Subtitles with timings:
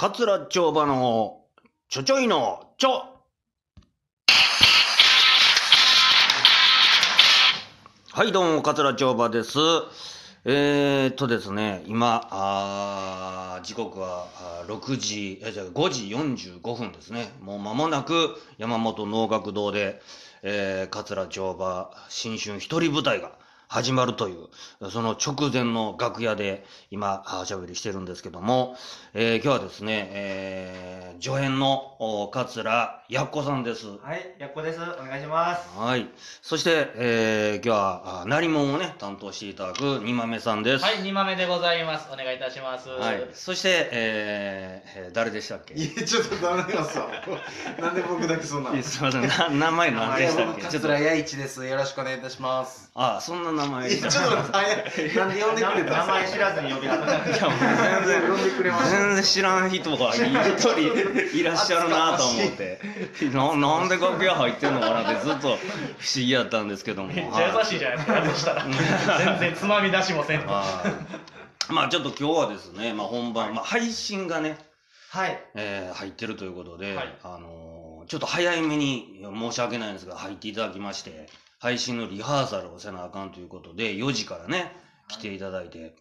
[0.00, 1.40] 桂町場の
[1.88, 3.02] ちょちょいのちょ。
[8.12, 9.58] はいどうも桂町場です。
[10.44, 16.04] えー、っとですね今あ時刻はあー6時えじゃ5時
[16.60, 17.32] 45分ですね。
[17.40, 20.00] もう間もなく山本能楽堂で、
[20.44, 23.32] えー、桂町場新春一人舞台が
[23.70, 28.76] 始まるという、その直前の楽屋で今、あおしゃべりしてるんですけども、
[29.12, 33.88] えー今日はですね、えー助演のお桂やっこさんです。
[33.88, 34.78] はい、やっこです。
[34.80, 35.68] お願いします。
[35.76, 36.08] はい。
[36.42, 40.84] そして、えー今日は、あ鳴り物をね、担当していただく二豆さんです。
[40.84, 42.08] はい、2豆でございます。
[42.12, 42.88] お願いいたします。
[42.88, 43.28] はい。
[43.34, 45.74] そして、えーえー誰でしたっけ？
[45.74, 47.06] いや、ちょっとダメよさ。
[47.80, 48.70] なんで僕だけそんな。
[48.82, 49.26] すいません。
[49.28, 50.62] な名前何でしたっけ？
[50.62, 51.66] ちょっと、桂弥一です。
[51.66, 52.90] よろしくお願いいたします。
[52.94, 53.90] あ、そんな名前。
[53.96, 57.58] ちょっとなんで呼んでくれた名前知らずに呼び方なんいやもう
[58.06, 58.30] 全然。
[58.30, 58.90] 呼んでくれました。
[58.90, 60.22] 全然知らん人が一
[60.58, 62.80] 人いらっしゃるなと思って。
[63.32, 65.58] ななんで楽屋入ってんのかなってずっと不思
[66.14, 67.08] 議やったんですけども。
[67.12, 68.64] めっちゃ優しいじゃないですか、したら。
[69.18, 74.56] 全然つまみ出しもせん まあちょっと今日はですね、まあ、本番、まあ、配信がね、
[75.10, 75.38] はい。
[75.54, 77.14] えー入ってるということで、はい。
[77.22, 77.78] あのー
[78.08, 81.28] ちょっと早めに申し訳ないんですが入っていただきまして
[81.58, 84.72] 配信のリハーサルをせなあかんということで4時からね
[85.08, 85.94] 来ていただいて、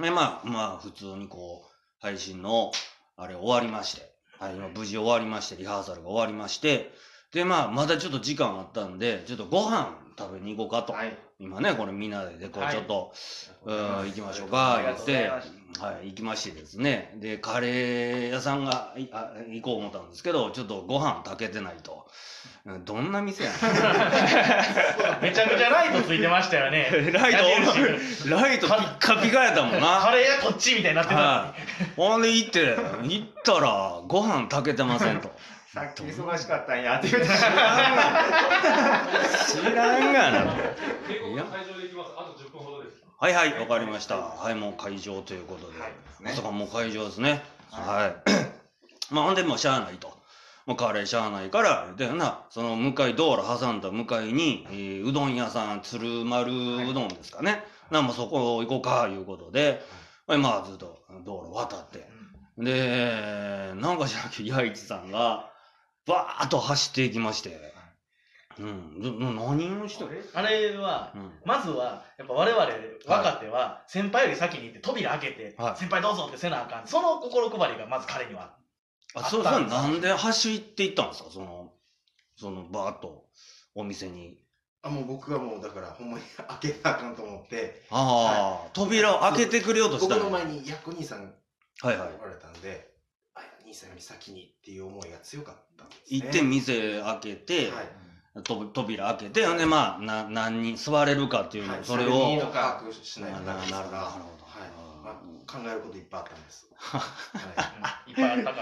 [0.00, 2.72] でまあまあ普通にこう配信の
[3.16, 6.92] あれ終わりまして、はい、今無事終わりましてリハーサルが終わりまして
[7.32, 11.16] でまあまだちょっと時間あったんでちょっとご飯食べに行こうかと、はい。
[11.38, 12.74] 今ねこれみんなでこうはい。
[12.74, 13.12] ちょっと、
[13.64, 15.30] うん行きましょうか言って
[15.82, 17.12] はい行きましてですね。
[17.16, 22.06] でカレー屋さんがいあ行こう思ったんですけどちょっとご飯炊けてないと。
[22.64, 23.56] うんどんな店やね
[25.20, 26.88] めちゃくちゃライトついてましたよね。
[26.90, 29.98] ん ライトライトピッカピカやったもんな。
[30.02, 31.84] カレー屋こっちみたいになってたのはい。
[31.96, 35.32] ほんで行って行ったらご飯炊けてませんと
[35.72, 37.32] さっき忙しかったんやって言って知
[39.74, 40.52] らんがな
[41.08, 42.12] 結構会場で行きます。
[42.14, 43.02] あと10分ほどです。
[43.18, 47.42] はいはいわかりましたはいもう会場ということで、はいまさかもう会場ですね。
[47.70, 48.30] はい。
[49.14, 50.12] まあ、ほんで、もうしゃあないと。
[50.66, 57.64] もうカレーしゃあないから、でな、その向かい、道路挟んだ向かいに、えーうどん屋さん、鶴丸うどんですかね。
[57.90, 59.82] な、もうそこ行こうか、いうことで、
[60.26, 62.08] はい、まあ、ずっと道路渡って。
[62.58, 65.50] で、なんか知らんけど、八市さんが、
[66.06, 67.72] バーッと走っていきまして、
[68.58, 71.32] うん、何をしてるあれは、うん。
[71.44, 72.66] まずは、やっぱ我々
[73.06, 75.76] 若手は、先輩より先に行って扉開けては、い。
[75.76, 76.86] 先輩どうぞってせなあかん。
[76.86, 78.54] その心配りがまず彼には。
[79.14, 81.30] あ、あったんですそれなんで走っていったんですか？
[81.30, 81.72] その、
[82.36, 83.24] その、バーッと、
[83.74, 84.38] お店に。
[84.82, 86.24] あ、もう僕はもうだから、ほんまに
[86.60, 91.32] 開けなあかんと思って、ああ、扉を開けてくれようとしたの僕の前にヤッコ兄さんが
[91.82, 92.08] はいはい。
[92.20, 92.91] おられたんで、あ、
[93.64, 96.20] 兄さんより先にっていう思いが強かったんですね。
[96.20, 98.42] 行って店開けて、はい。
[98.42, 103.96] と扉開けて、ほんでまあ、な何人座れるかっていうの、はいそれを、それをな把握しないとなるほど、なるほど。
[103.96, 104.70] はい。
[105.04, 106.66] まあ、考えることいっぱいあったんです。
[106.76, 106.98] は
[108.06, 108.10] い。
[108.10, 108.60] いっぱいあったか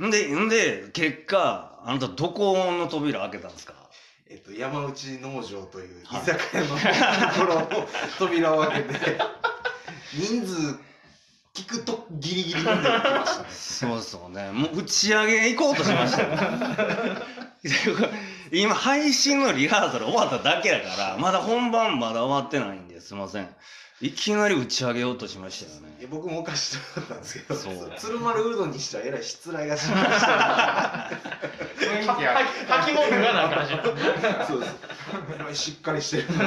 [0.00, 0.06] ら。
[0.06, 3.74] んで、んで、結果、あなたどこの扉開けたんですか？
[4.26, 9.18] えっと、山内農場という居はい酒屋のところの扉を開けて、
[10.14, 10.78] 人数
[11.54, 13.48] 聞くとギリギリまでましたね。
[13.48, 14.50] そうそうね。
[14.50, 16.28] もう打ち上げ行こうとしましたよ。
[18.52, 23.48] 今、配信のリハーサル終わっただけやから、まだ本番まだ終わってないんですいません。
[24.04, 25.96] いきなり打ち上げようとしましたよね。
[25.98, 31.10] いや僕もおかしかったんですけど、そう鶴丸うどんにしてはえらい失礼がしました、
[31.80, 32.44] 雰囲気は。
[32.68, 34.46] 吐き物がなあかんしな。
[34.46, 34.74] そうです。
[35.34, 36.24] えらいしっかりしてる。
[36.36, 36.42] あ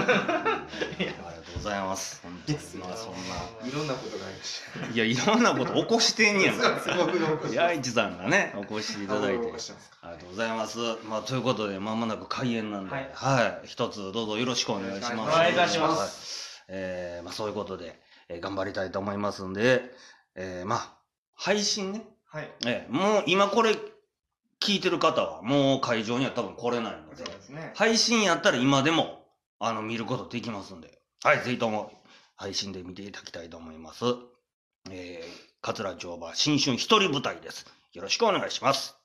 [1.00, 1.18] りがと
[1.56, 2.22] うございます。
[2.22, 3.68] 本当にまあそんな。
[3.68, 4.94] いろんなことがありました。
[4.94, 9.39] いや、いろんなこと起こしてんねやんさんがね、お越しいただいて。
[10.03, 10.78] ありがとうございます。
[11.09, 15.35] まあ、ということで、まもなく開演なんで、ははいい、一つどうぞよろしくお願いします。
[15.35, 16.38] お願いいたしますはい
[16.68, 19.84] えーまあ、そういうことで、えー頑張りたいと思いますんで、
[20.36, 20.98] えーまあ、
[21.36, 22.52] 配信ね、はい。
[22.66, 23.75] えーもう今これ
[24.60, 27.72] 聞いてる方は、もう会場には多分来れないのでですね。
[27.75, 29.24] 配信やったら今でも、
[29.60, 31.92] あの、見ることできますんで、はい、ぜひとも
[32.36, 34.06] 配信で見ていただきたいと思います。
[34.90, 37.66] えー、桂町場新春一人舞台です。
[37.94, 38.97] よろしくお願いします。